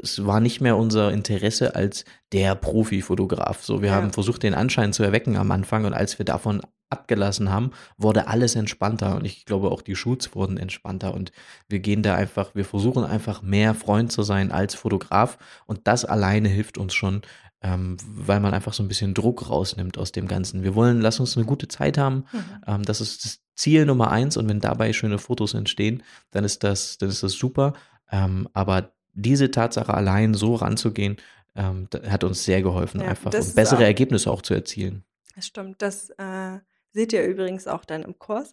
[0.01, 3.63] es war nicht mehr unser Interesse als der Profi-Fotograf.
[3.63, 3.95] So, wir ja.
[3.95, 8.27] haben versucht, den Anschein zu erwecken am Anfang und als wir davon abgelassen haben, wurde
[8.27, 11.31] alles entspannter und ich glaube auch die Shoots wurden entspannter und
[11.67, 16.05] wir gehen da einfach, wir versuchen einfach mehr Freund zu sein als Fotograf und das
[16.05, 17.21] alleine hilft uns schon,
[17.61, 20.63] ähm, weil man einfach so ein bisschen Druck rausnimmt aus dem Ganzen.
[20.63, 22.43] Wir wollen, lass uns eine gute Zeit haben, mhm.
[22.67, 26.63] ähm, das ist das Ziel Nummer eins und wenn dabei schöne Fotos entstehen, dann ist
[26.63, 27.73] das, dann ist das super,
[28.11, 31.17] ähm, aber diese Tatsache allein so ranzugehen,
[31.55, 35.03] ähm, hat uns sehr geholfen, ja, einfach und bessere auch, Ergebnisse auch zu erzielen.
[35.35, 35.81] Das stimmt.
[35.81, 36.59] Das äh,
[36.95, 38.51] seht ihr übrigens auch dann im Kurs,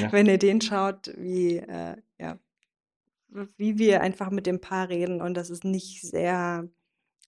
[0.00, 0.12] ja.
[0.12, 2.38] wenn ihr den schaut, wie, äh, ja,
[3.56, 5.20] wie wir einfach mit dem Paar reden.
[5.20, 6.68] Und das ist nicht sehr,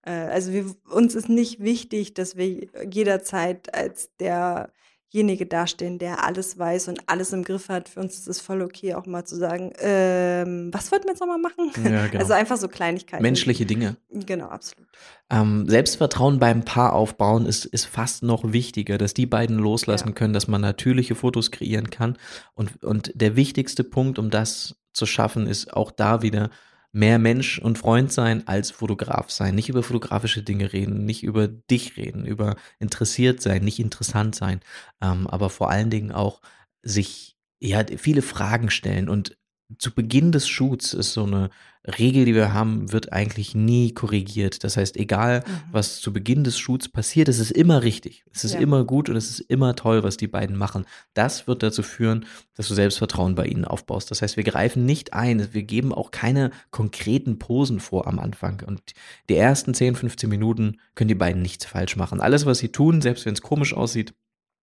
[0.02, 4.72] äh, also wir, uns ist nicht wichtig, dass wir jederzeit als der
[5.12, 7.88] derjenige dastehen, der alles weiß und alles im Griff hat.
[7.88, 11.20] Für uns ist es voll okay, auch mal zu sagen, ähm, was wollten wir jetzt
[11.20, 11.70] nochmal machen?
[11.84, 12.18] Ja, genau.
[12.22, 13.22] Also einfach so Kleinigkeiten.
[13.22, 13.96] Menschliche Dinge.
[14.10, 14.86] Genau, absolut.
[15.28, 20.14] Ähm, Selbstvertrauen beim Paar aufbauen ist, ist fast noch wichtiger, dass die beiden loslassen ja.
[20.14, 22.16] können, dass man natürliche Fotos kreieren kann.
[22.54, 26.50] Und, und der wichtigste Punkt, um das zu schaffen, ist auch da wieder
[26.92, 29.54] mehr Mensch und Freund sein als Fotograf sein.
[29.54, 34.60] Nicht über fotografische Dinge reden, nicht über dich reden, über interessiert sein, nicht interessant sein,
[35.00, 36.42] ähm, aber vor allen Dingen auch
[36.82, 39.38] sich ja viele Fragen stellen und
[39.78, 41.50] zu Beginn des Shoots ist so eine
[41.98, 44.62] Regel, die wir haben, wird eigentlich nie korrigiert.
[44.62, 45.72] Das heißt, egal mhm.
[45.72, 48.24] was zu Beginn des Shoots passiert, es ist immer richtig.
[48.32, 48.60] Es ist ja.
[48.60, 50.86] immer gut und es ist immer toll, was die beiden machen.
[51.14, 54.12] Das wird dazu führen, dass du Selbstvertrauen bei ihnen aufbaust.
[54.12, 55.52] Das heißt, wir greifen nicht ein.
[55.52, 58.62] Wir geben auch keine konkreten Posen vor am Anfang.
[58.64, 58.80] Und
[59.28, 62.20] die ersten 10, 15 Minuten können die beiden nichts falsch machen.
[62.20, 64.14] Alles, was sie tun, selbst wenn es komisch aussieht,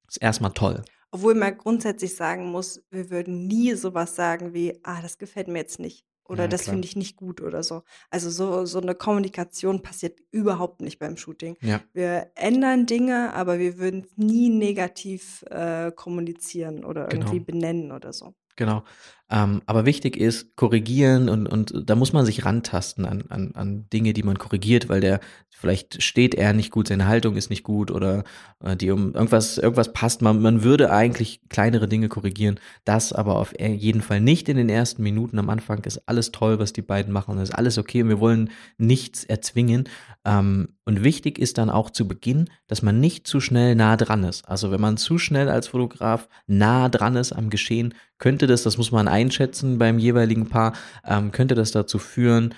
[0.08, 0.84] ist erstmal toll.
[1.12, 5.60] Obwohl man grundsätzlich sagen muss, wir würden nie sowas sagen wie, ah, das gefällt mir
[5.60, 7.82] jetzt nicht oder Ja, das finde ich nicht gut oder so.
[8.12, 11.58] Also so, so eine Kommunikation passiert überhaupt nicht beim Shooting.
[11.62, 11.82] Ja.
[11.94, 17.46] Wir ändern Dinge, aber wir würden es nie negativ äh, kommunizieren oder irgendwie Genau.
[17.46, 18.36] benennen oder so.
[18.56, 18.84] Genau.
[19.32, 23.86] Ähm, aber wichtig ist, korrigieren und, und da muss man sich rantasten an, an, an
[23.94, 25.20] Dinge, die man korrigiert, weil der
[25.60, 28.24] vielleicht steht er nicht gut, seine Haltung ist nicht gut oder
[28.64, 30.22] äh, die um irgendwas, irgendwas passt.
[30.22, 34.58] Man, man würde eigentlich kleinere Dinge korrigieren, das aber auf e, jeden Fall nicht in
[34.58, 35.38] den ersten Minuten.
[35.38, 38.50] Am Anfang ist alles toll, was die beiden machen, ist alles okay und wir wollen
[38.78, 39.90] nichts erzwingen.
[40.26, 44.24] Ähm, und wichtig ist dann auch zu Beginn, dass man nicht zu schnell nah dran
[44.24, 44.48] ist.
[44.50, 48.78] Also wenn man zu schnell als Fotograf nah dran ist am Geschehen, könnte das, das
[48.78, 50.74] muss man einschätzen beim jeweiligen Paar,
[51.06, 52.56] ähm, könnte das dazu führen,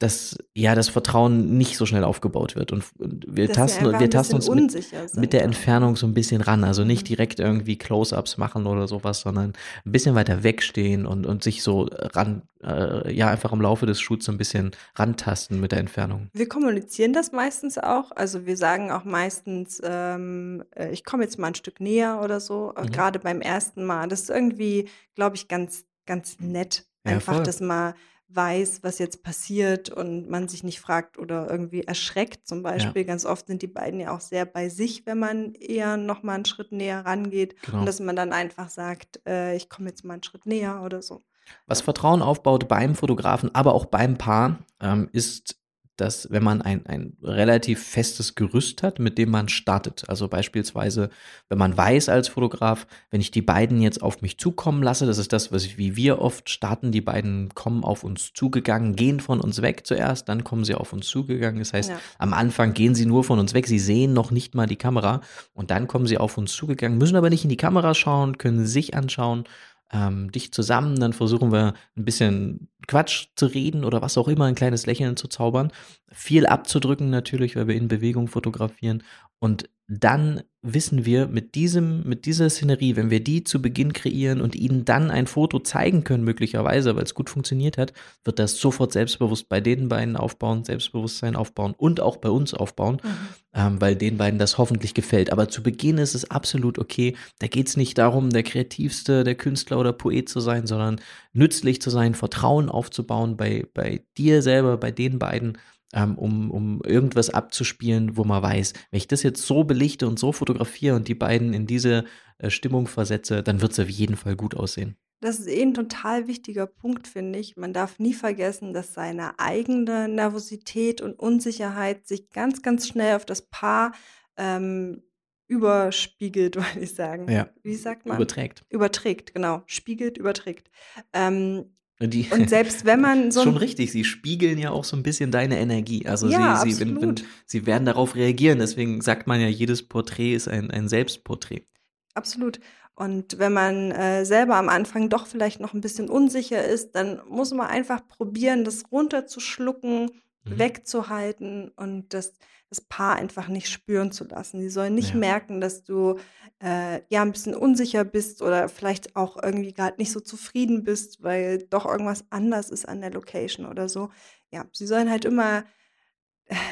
[0.00, 4.36] dass ja das Vertrauen nicht so schnell aufgebaut wird und, wir dass tasten wir tasten
[4.36, 7.08] uns mit, mit, der Entfernung so ein bisschen ran, also nicht mhm.
[7.08, 9.52] direkt irgendwie Close-ups machen oder sowas, sondern
[9.84, 14.00] ein bisschen weiter wegstehen und und sich so ran äh, ja einfach im Laufe des
[14.00, 16.28] Shoots so ein bisschen rantasten mit der Entfernung.
[16.32, 21.38] Wir kommunizieren das meistens auch, also wir sagen auch meistens, ähm, äh, ich komme jetzt
[21.38, 22.90] mal ein Stück näher oder so, mhm.
[22.90, 24.08] gerade beim ersten Mal.
[24.08, 27.94] Das ist irgendwie, glaube ich, ganz ganz nett, einfach ja, das mal
[28.32, 33.02] weiß, was jetzt passiert und man sich nicht fragt oder irgendwie erschreckt zum Beispiel.
[33.02, 33.08] Ja.
[33.08, 36.34] Ganz oft sind die beiden ja auch sehr bei sich, wenn man eher noch mal
[36.34, 37.80] einen Schritt näher rangeht genau.
[37.80, 41.02] und dass man dann einfach sagt, äh, ich komme jetzt mal einen Schritt näher oder
[41.02, 41.22] so.
[41.66, 45.59] Was Vertrauen aufbaut beim Fotografen, aber auch beim Paar, ähm, ist
[46.00, 51.10] dass wenn man ein, ein relativ festes Gerüst hat, mit dem man startet, also beispielsweise,
[51.48, 55.18] wenn man weiß als Fotograf, wenn ich die beiden jetzt auf mich zukommen lasse, das
[55.18, 59.20] ist das, was ich, wie wir oft starten, die beiden kommen auf uns zugegangen, gehen
[59.20, 61.58] von uns weg zuerst, dann kommen sie auf uns zugegangen.
[61.58, 62.00] Das heißt, ja.
[62.18, 65.20] am Anfang gehen sie nur von uns weg, sie sehen noch nicht mal die Kamera
[65.52, 68.66] und dann kommen sie auf uns zugegangen, müssen aber nicht in die Kamera schauen, können
[68.66, 69.44] sich anschauen
[69.92, 74.44] ähm, dich zusammen, dann versuchen wir ein bisschen Quatsch zu reden oder was auch immer,
[74.44, 75.72] ein kleines Lächeln zu zaubern,
[76.10, 79.02] viel abzudrücken natürlich, weil wir in Bewegung fotografieren
[79.38, 84.40] und dann wissen wir mit diesem, mit dieser Szenerie, wenn wir die zu Beginn kreieren
[84.40, 88.58] und ihnen dann ein Foto zeigen können, möglicherweise, weil es gut funktioniert hat, wird das
[88.58, 93.08] sofort selbstbewusst bei den beiden aufbauen, Selbstbewusstsein aufbauen und auch bei uns aufbauen, mhm.
[93.52, 95.32] ähm, weil den beiden das hoffentlich gefällt.
[95.32, 97.16] Aber zu Beginn ist es absolut okay.
[97.40, 101.00] Da geht es nicht darum, der kreativste, der Künstler oder Poet zu sein, sondern
[101.32, 105.58] nützlich zu sein, Vertrauen aufzubauen bei, bei dir selber, bei den beiden
[105.92, 110.18] ähm, um, um irgendwas abzuspielen, wo man weiß, wenn ich das jetzt so belichte und
[110.18, 112.04] so fotografiere und die beiden in diese
[112.38, 114.96] äh, Stimmung versetze, dann wird es auf jeden Fall gut aussehen.
[115.20, 117.56] Das ist eh ein total wichtiger Punkt, finde ich.
[117.56, 123.26] Man darf nie vergessen, dass seine eigene Nervosität und Unsicherheit sich ganz, ganz schnell auf
[123.26, 123.92] das Paar
[124.38, 125.02] ähm,
[125.46, 127.30] überspiegelt, würde ich sagen.
[127.30, 127.50] Ja.
[127.62, 128.16] Wie sagt man?
[128.16, 128.64] Überträgt.
[128.70, 129.62] Überträgt, genau.
[129.66, 130.70] Spiegelt, überträgt.
[131.12, 131.66] Ähm,
[132.00, 133.42] die, und selbst wenn man so.
[133.42, 136.06] Schon richtig, sie spiegeln ja auch so ein bisschen deine Energie.
[136.06, 137.14] Also ja, sie, sie, wenn, wenn,
[137.46, 138.58] sie werden darauf reagieren.
[138.58, 141.66] Deswegen sagt man ja, jedes Porträt ist ein, ein Selbstporträt.
[142.14, 142.60] absolut.
[143.00, 147.22] Und wenn man äh, selber am Anfang doch vielleicht noch ein bisschen unsicher ist, dann
[147.28, 150.10] muss man einfach probieren, das runterzuschlucken,
[150.44, 150.58] mhm.
[150.58, 152.34] wegzuhalten und das,
[152.70, 154.60] das Paar einfach nicht spüren zu lassen.
[154.60, 155.16] Sie sollen nicht ja.
[155.16, 156.18] merken, dass du
[156.62, 161.22] äh, ja ein bisschen unsicher bist oder vielleicht auch irgendwie gerade nicht so zufrieden bist,
[161.22, 164.10] weil doch irgendwas anders ist an der Location oder so.
[164.52, 165.64] Ja, sie sollen halt immer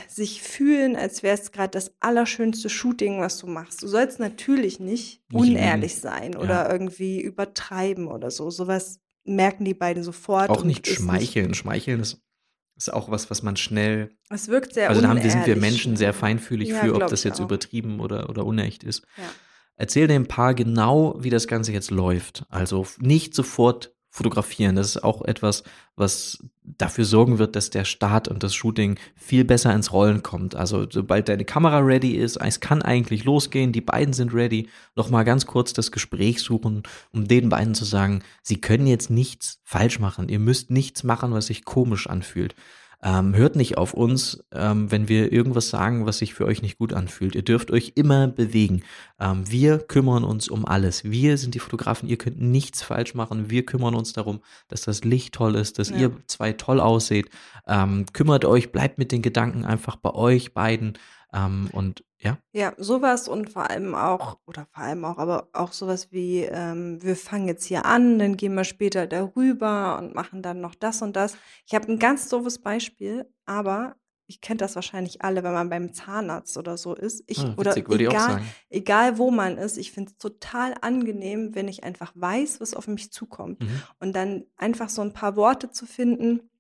[0.09, 3.83] sich fühlen, als wäre es gerade das allerschönste Shooting, was du machst.
[3.83, 6.73] Du sollst natürlich nicht unehrlich sein oder ja.
[6.73, 8.51] irgendwie übertreiben oder so.
[8.51, 10.51] Sowas merken die beiden sofort.
[10.51, 11.49] Auch nicht schmeicheln.
[11.49, 12.21] Nicht schmeicheln ist,
[12.79, 14.11] ist auch was, was man schnell.
[14.31, 17.25] Es wirkt sehr Also da haben, sind wir Menschen sehr feinfühlig ja, für, ob das
[17.25, 17.45] jetzt auch.
[17.45, 19.03] übertrieben oder, oder unecht ist.
[19.17, 19.25] Ja.
[19.77, 22.45] Erzähl dem Paar genau, wie das Ganze jetzt läuft.
[22.49, 24.77] Also nicht sofort fotografieren.
[24.77, 25.63] Das ist auch etwas,
[25.97, 30.55] was dafür sorgen wird, dass der Start und das Shooting viel besser ins Rollen kommt.
[30.55, 35.25] Also sobald deine Kamera ready ist, es kann eigentlich losgehen, die beiden sind ready, nochmal
[35.25, 40.01] ganz kurz das Gespräch suchen, um den beiden zu sagen, sie können jetzt nichts falsch
[40.01, 42.55] machen, ihr müsst nichts machen, was sich komisch anfühlt.
[43.01, 46.79] Ähm, hört nicht auf uns, ähm, wenn wir irgendwas sagen, was sich für euch nicht
[46.79, 47.37] gut anfühlt.
[47.37, 48.83] Ihr dürft euch immer bewegen.
[49.21, 51.05] Ähm, wir kümmern uns um alles.
[51.05, 52.09] Wir sind die Fotografen.
[52.09, 53.51] Ihr könnt nichts falsch machen.
[53.51, 55.97] Wir kümmern uns darum, dass das Licht toll ist, dass ja.
[55.97, 57.31] ihr zwei toll ausseht.
[57.69, 60.99] Ähm, kümmert euch, bleibt mit den Gedanken einfach bei euch beiden.
[61.33, 62.39] Ähm, und ja.
[62.53, 67.03] Ja, sowas und vor allem auch, oder vor allem auch, aber auch sowas wie, ähm,
[67.03, 71.01] wir fangen jetzt hier an, dann gehen wir später darüber und machen dann noch das
[71.03, 71.37] und das.
[71.67, 75.95] Ich habe ein ganz doofes Beispiel, aber ich kenne das wahrscheinlich alle, wenn man beim
[75.95, 77.25] Zahnarzt oder so ist.
[77.29, 78.49] Ich, ah, oder witzig, auch egal, sagen.
[78.69, 82.89] egal wo man ist, ich finde es total angenehm, wenn ich einfach weiß, was auf
[82.89, 83.63] mich zukommt.
[83.63, 83.83] Mhm.
[84.01, 86.51] Und dann einfach so ein paar Worte zu finden,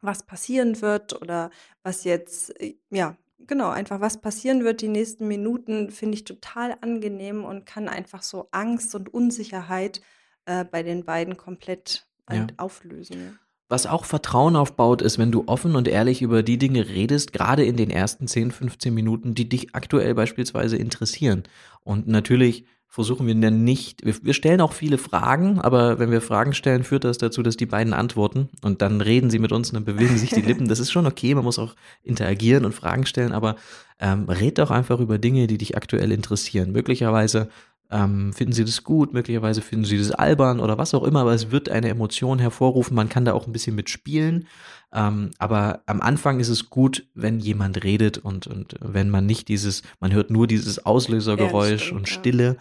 [0.00, 1.50] was passieren wird oder
[1.82, 6.76] was jetzt, äh, ja, genau, einfach was passieren wird die nächsten Minuten, finde ich total
[6.80, 10.00] angenehm und kann einfach so Angst und Unsicherheit
[10.46, 12.46] äh, bei den beiden komplett Ja.
[12.56, 13.38] auflösen.
[13.68, 17.64] Was auch Vertrauen aufbaut, ist, wenn du offen und ehrlich über die Dinge redest, gerade
[17.64, 21.44] in den ersten 10, 15 Minuten, die dich aktuell beispielsweise interessieren.
[21.82, 26.20] Und natürlich versuchen wir dann nicht, wir, wir, stellen auch viele Fragen, aber wenn wir
[26.20, 29.70] Fragen stellen, führt das dazu, dass die beiden antworten und dann reden sie mit uns
[29.70, 30.68] und dann bewegen sich die Lippen.
[30.68, 33.56] Das ist schon okay, man muss auch interagieren und Fragen stellen, aber
[33.98, 36.70] ähm, red doch einfach über Dinge, die dich aktuell interessieren.
[36.70, 37.48] Möglicherweise
[37.90, 41.34] ähm, finden sie das gut, möglicherweise finden sie das albern oder was auch immer, aber
[41.34, 42.94] es wird eine Emotion hervorrufen.
[42.94, 44.46] Man kann da auch ein bisschen mitspielen.
[44.94, 49.48] Ähm, aber am Anfang ist es gut, wenn jemand redet und, und wenn man nicht
[49.48, 52.56] dieses, man hört nur dieses Auslösergeräusch ja, und Stille.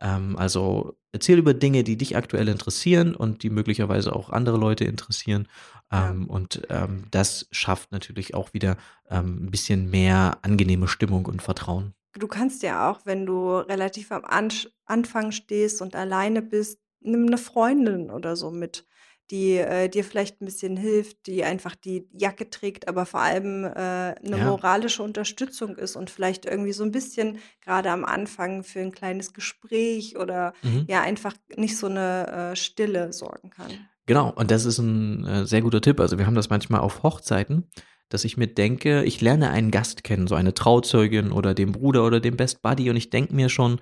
[0.00, 0.16] Ja.
[0.16, 4.84] Ähm, also erzähl über Dinge, die dich aktuell interessieren und die möglicherweise auch andere Leute
[4.84, 5.46] interessieren.
[5.92, 6.10] Ja.
[6.10, 8.78] Ähm, und ähm, das schafft natürlich auch wieder
[9.10, 11.92] ähm, ein bisschen mehr angenehme Stimmung und Vertrauen.
[12.18, 14.50] Du kannst ja auch, wenn du relativ am An
[14.86, 18.86] Anfang stehst und alleine bist, nimm eine Freundin oder so mit
[19.30, 23.64] die äh, dir vielleicht ein bisschen hilft, die einfach die Jacke trägt, aber vor allem
[23.64, 24.38] äh, 'ne Ja.
[24.38, 29.32] moralische Unterstützung ist und vielleicht irgendwie so ein bisschen gerade am Anfang für ein kleines
[29.32, 30.86] Gespräch oder Mhm.
[30.86, 33.88] ja, einfach nicht so eine äh, Stille sorgen kann.
[34.06, 35.98] Genau, und das ist ein äh, sehr guter Tipp.
[36.00, 37.64] Also, wir haben das manchmal auf Hochzeiten,
[38.10, 42.04] dass ich mir denke, ich lerne einen Gast kennen, so eine Trauzeugin oder den Bruder
[42.04, 43.80] oder den Best Buddy und ich denke mir schon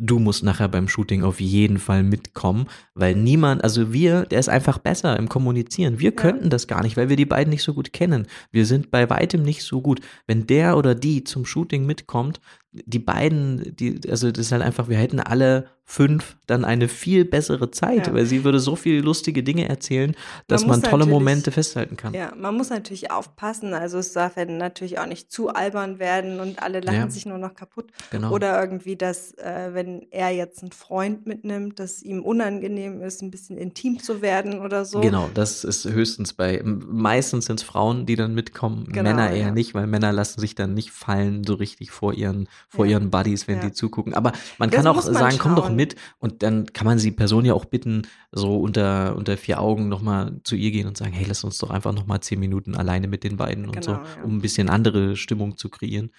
[0.00, 4.48] du musst nachher beim Shooting auf jeden Fall mitkommen, weil niemand, also wir, der ist
[4.48, 6.00] einfach besser im Kommunizieren.
[6.00, 6.16] Wir ja.
[6.16, 8.26] könnten das gar nicht, weil wir die beiden nicht so gut kennen.
[8.50, 10.00] Wir sind bei weitem nicht so gut.
[10.26, 12.40] Wenn der oder die zum Shooting mitkommt,
[12.72, 17.24] die beiden, die, also das ist halt einfach, wir hätten alle fünf dann eine viel
[17.24, 18.14] bessere Zeit, ja.
[18.14, 20.14] weil sie würde so viele lustige Dinge erzählen,
[20.46, 22.14] dass man, man tolle Momente festhalten kann.
[22.14, 23.74] Ja, man muss natürlich aufpassen.
[23.74, 27.10] Also es darf ja natürlich auch nicht zu albern werden und alle lachen ja.
[27.10, 27.90] sich nur noch kaputt.
[28.12, 28.30] Genau.
[28.30, 33.32] Oder irgendwie, dass, äh, wenn er jetzt einen Freund mitnimmt, dass ihm unangenehm ist, ein
[33.32, 35.00] bisschen intim zu werden oder so.
[35.00, 39.46] Genau, das ist höchstens bei, meistens sind es Frauen, die dann mitkommen, genau, Männer eher
[39.46, 39.50] ja.
[39.50, 42.92] nicht, weil Männer lassen sich dann nicht fallen so richtig vor ihren vor ja.
[42.92, 43.66] ihren Buddies, wenn ja.
[43.66, 44.14] die zugucken.
[44.14, 45.38] Aber man das kann auch man sagen, schauen.
[45.38, 49.36] komm doch mit und dann kann man die Person ja auch bitten, so unter, unter
[49.36, 52.40] vier Augen nochmal zu ihr gehen und sagen, hey, lass uns doch einfach nochmal zehn
[52.40, 54.04] Minuten alleine mit den beiden genau, und so, ja.
[54.24, 56.10] um ein bisschen andere Stimmung zu kreieren.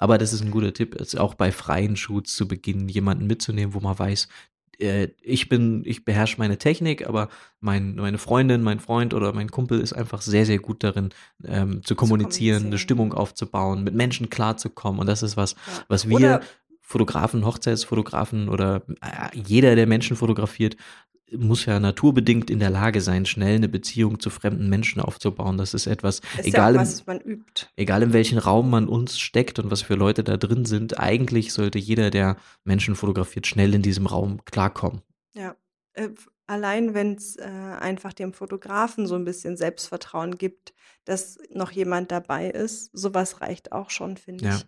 [0.00, 3.80] Aber das ist ein guter Tipp, auch bei freien Shoots zu beginnen, jemanden mitzunehmen, wo
[3.80, 4.28] man weiß,
[5.22, 7.28] ich bin, ich beherrsche meine Technik, aber
[7.60, 11.10] mein, meine Freundin, mein Freund oder mein Kumpel ist einfach sehr, sehr gut darin,
[11.44, 15.00] ähm, zu, kommunizieren, zu kommunizieren, eine Stimmung aufzubauen, mit Menschen klarzukommen.
[15.00, 15.84] Und das ist was, ja.
[15.88, 16.40] was wir oder
[16.80, 20.76] Fotografen, Hochzeitsfotografen oder äh, jeder, der Menschen fotografiert,
[21.36, 25.58] muss ja naturbedingt in der Lage sein, schnell eine Beziehung zu fremden Menschen aufzubauen.
[25.58, 27.66] Das ist etwas, ist egal, ja was, man übt.
[27.76, 31.52] egal in welchen Raum man uns steckt und was für Leute da drin sind, eigentlich
[31.52, 35.02] sollte jeder, der Menschen fotografiert, schnell in diesem Raum klarkommen.
[35.34, 35.56] Ja,
[35.94, 36.08] äh,
[36.46, 42.10] allein wenn es äh, einfach dem Fotografen so ein bisschen Selbstvertrauen gibt, dass noch jemand
[42.10, 44.56] dabei ist, sowas reicht auch schon, finde Ja.
[44.56, 44.66] ich.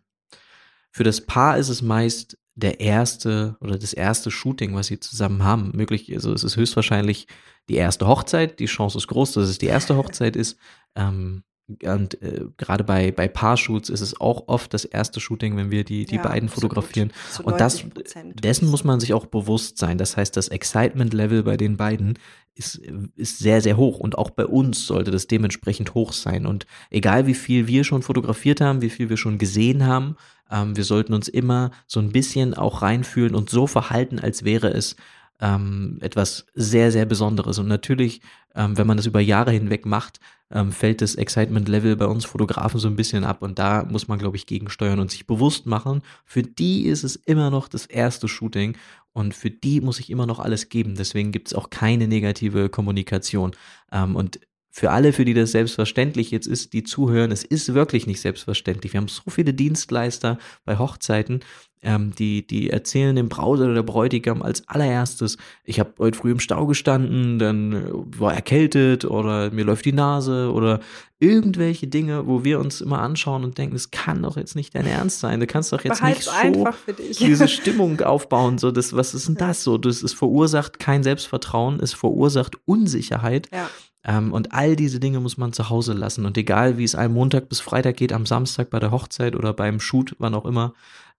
[0.95, 5.43] Für das Paar ist es meist der erste oder das erste Shooting, was sie zusammen
[5.43, 5.73] haben.
[5.75, 7.27] Möglich, also es ist höchstwahrscheinlich
[7.69, 8.59] die erste Hochzeit.
[8.61, 10.59] Die Chance ist groß, dass es die erste Hochzeit ist.
[10.95, 11.45] Ähm,
[11.85, 15.85] und äh, gerade bei, bei Paar-Shoots ist es auch oft das erste Shooting, wenn wir
[15.85, 16.73] die, die Ja, beiden absolut.
[16.73, 17.13] fotografieren.
[17.33, 19.99] Zu Und das, 90%, dessen muss man sich auch bewusst sein.
[19.99, 22.19] Das heißt, das Excitement-Level bei den beiden
[22.55, 22.77] ist,
[23.17, 23.99] ist sehr, sehr hoch.
[23.99, 26.47] Und auch bei uns sollte das dementsprechend hoch sein.
[26.47, 30.17] Und egal wie viel wir schon fotografiert haben, wie viel wir schon gesehen haben,
[30.51, 34.69] ähm, wir sollten uns immer so ein bisschen auch reinfühlen und so verhalten, als wäre
[34.69, 34.97] es
[35.43, 37.59] ähm, etwas sehr, sehr Besonderes.
[37.59, 38.23] Und natürlich,
[38.55, 40.21] ähm, wenn man das über Jahre hinweg macht,
[40.53, 43.43] ähm, fällt das Excitement-Level bei uns Fotografen so ein bisschen ab.
[43.43, 47.17] Und da muss man, glaube ich, gegensteuern und sich bewusst machen, für die ist es
[47.17, 48.77] immer noch das erste Shooting
[49.13, 50.95] und für die muss ich immer noch alles geben.
[50.95, 53.53] Deswegen gibt es auch keine negative Kommunikation.
[53.91, 54.39] Ähm, und
[54.71, 58.93] für alle, für die das selbstverständlich jetzt ist, die zuhören, es ist wirklich nicht selbstverständlich.
[58.95, 61.41] Wir haben so viele Dienstleister bei Hochzeiten,
[61.83, 66.31] ähm, die, die erzählen dem Braut oder der Bräutigam als allererstes, ich habe heute früh
[66.31, 70.81] im Stau gestanden, dann äh, war erkältet oder mir läuft die Nase oder
[71.19, 74.87] irgendwelche Dinge, wo wir uns immer anschauen und denken, das kann doch jetzt nicht dein
[74.87, 75.39] Ernst sein.
[75.39, 77.17] Du kannst doch jetzt Behalt's nicht so einfach für dich.
[77.17, 78.59] diese Stimmung aufbauen.
[78.59, 79.79] So, das, was ist denn das so?
[79.79, 83.49] Das es verursacht kein Selbstvertrauen, es verursacht Unsicherheit.
[83.53, 83.71] Ja.
[84.05, 86.27] Ähm, und all diese Dinge muss man zu Hause lassen.
[86.27, 89.53] Und egal, wie es einem Montag bis Freitag geht, am Samstag bei der Hochzeit oder
[89.53, 90.75] beim Shoot, wann auch immer,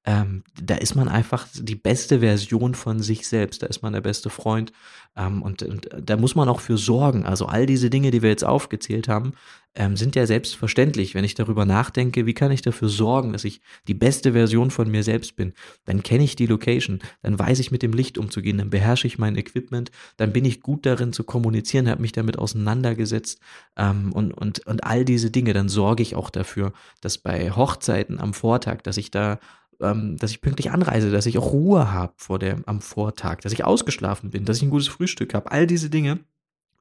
[0.05, 3.63] ähm, da ist man einfach die beste Version von sich selbst.
[3.63, 4.73] Da ist man der beste Freund.
[5.15, 7.25] Ähm, und, und da muss man auch für sorgen.
[7.25, 9.33] Also all diese Dinge, die wir jetzt aufgezählt haben,
[9.75, 11.15] ähm, sind ja selbstverständlich.
[11.15, 14.89] Wenn ich darüber nachdenke, wie kann ich dafür sorgen, dass ich die beste Version von
[14.91, 15.53] mir selbst bin,
[15.85, 19.17] dann kenne ich die Location, dann weiß ich mit dem Licht umzugehen, dann beherrsche ich
[19.17, 23.39] mein Equipment, dann bin ich gut darin zu kommunizieren, habe mich damit auseinandergesetzt
[23.77, 28.19] ähm, und, und, und all diese Dinge, dann sorge ich auch dafür, dass bei Hochzeiten
[28.19, 29.39] am Vortag, dass ich da
[29.83, 33.63] ähm, dass ich pünktlich anreise, dass ich auch Ruhe habe vor am Vortag, dass ich
[33.63, 35.51] ausgeschlafen bin, dass ich ein gutes Frühstück habe.
[35.51, 36.19] All diese Dinge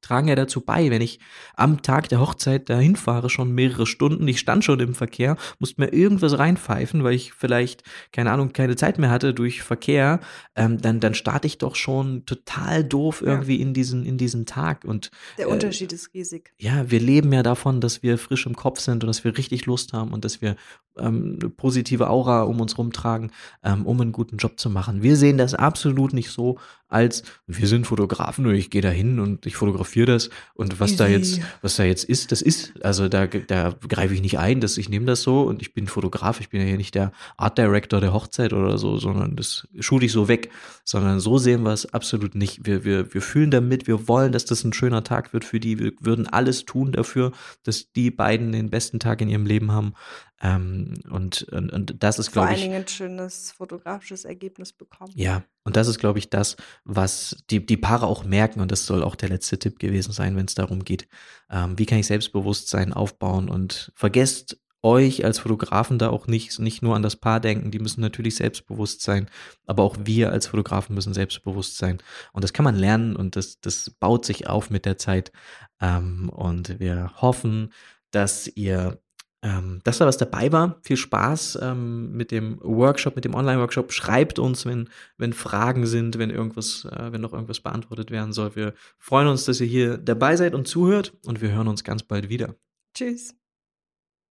[0.02, 1.20] tragen ja dazu bei, wenn ich
[1.54, 5.80] am Tag der Hochzeit dahin fahre, schon mehrere Stunden, ich stand schon im Verkehr, musste
[5.80, 10.20] mir irgendwas reinpfeifen, weil ich vielleicht, keine Ahnung, keine Zeit mehr hatte durch Verkehr,
[10.56, 14.84] ähm, dann, dann starte ich doch schon total doof irgendwie in, diesen, in diesen Tag.
[14.84, 16.52] Und Der äh, Unterschied ist riesig.
[16.58, 19.66] ja, wir leben ja davon, dass wir frisch im Kopf sind und dass wir richtig
[19.66, 20.56] Lust haben und dass wir
[20.98, 23.30] ähm, eine positive Aura um uns rumtragen,
[23.62, 25.02] ähm, um einen guten Job zu machen.
[25.02, 26.58] Wir sehen das absolut nicht so,
[26.92, 30.96] als wir sind Fotografen und ich gehe da hin und ich fotografiere das und was
[30.96, 32.74] da jetzt, was da jetzt ist, das ist.
[32.84, 35.86] Also da, da greife ich nicht ein, dass ich nehme das so und ich bin
[35.86, 39.66] Fotograf, ich bin ja hier nicht der Art Director der Hochzeit oder so, sondern das
[39.80, 40.50] shoote ich so weg,
[40.84, 42.66] sondern so sehen wir es absolut nicht.
[42.66, 45.78] Wir, wir, wir fühlen damit, wir wollen, dass das ein schöner Tag wird für die,
[45.78, 49.94] wir würden alles tun dafür, dass die beiden den besten Tag in ihrem Leben haben.
[50.42, 54.72] Ähm, und, und, und das ist, Vor glaube allen ich, Dingen ein schönes fotografisches Ergebnis
[54.72, 55.12] bekommen.
[55.14, 58.60] ja, und das ist, glaube ich, das, was die, die Paare auch merken.
[58.60, 61.06] Und das soll auch der letzte Tipp gewesen sein, wenn es darum geht,
[61.48, 66.82] ähm, wie kann ich Selbstbewusstsein aufbauen und vergesst euch als Fotografen da auch nicht, nicht
[66.82, 69.30] nur an das Paar denken, die müssen natürlich selbstbewusst sein,
[69.64, 71.98] aber auch wir als Fotografen müssen selbstbewusst sein.
[72.32, 75.30] Und das kann man lernen und das, das baut sich auf mit der Zeit.
[75.80, 77.72] Ähm, und wir hoffen,
[78.10, 79.00] dass ihr
[79.42, 80.78] ähm, dass da was dabei war.
[80.82, 83.92] Viel Spaß ähm, mit dem Workshop, mit dem Online-Workshop.
[83.92, 88.54] Schreibt uns, wenn, wenn Fragen sind, wenn irgendwas, äh, wenn noch irgendwas beantwortet werden soll.
[88.54, 92.04] Wir freuen uns, dass ihr hier dabei seid und zuhört und wir hören uns ganz
[92.04, 92.54] bald wieder.
[92.94, 93.34] Tschüss.